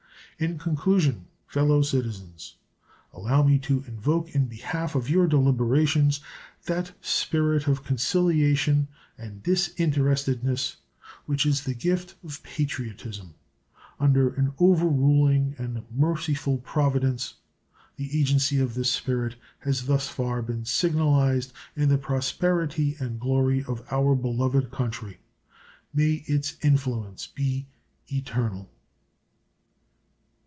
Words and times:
In 0.39 0.57
conclusion, 0.57 1.27
fellow 1.45 1.83
citizens, 1.83 2.55
allow 3.13 3.43
me 3.43 3.59
to 3.59 3.83
invoke 3.87 4.33
in 4.33 4.47
behalf 4.47 4.95
of 4.95 5.07
your 5.07 5.27
deliberations 5.27 6.19
that 6.65 6.93
spirit 6.99 7.67
of 7.67 7.83
conciliation 7.83 8.87
and 9.19 9.43
disinterestedness 9.43 10.77
which 11.27 11.45
is 11.45 11.61
the 11.61 11.75
gift 11.75 12.15
of 12.23 12.41
patriotism. 12.41 13.35
Under 13.99 14.29
an 14.33 14.53
over 14.57 14.87
ruling 14.87 15.53
and 15.59 15.85
merciful 15.91 16.57
Providence 16.57 17.35
the 17.97 18.19
agency 18.19 18.57
of 18.59 18.73
this 18.73 18.89
spirit 18.91 19.35
has 19.59 19.85
thus 19.85 20.07
far 20.07 20.41
been 20.41 20.65
signalized 20.65 21.53
in 21.75 21.87
the 21.89 21.99
prosperity 21.99 22.95
and 22.99 23.19
glory 23.19 23.63
of 23.65 23.85
our 23.93 24.15
beloved 24.15 24.71
country. 24.71 25.19
May 25.93 26.23
its 26.25 26.55
influence 26.63 27.27
be 27.27 27.67
eternal. 28.07 28.71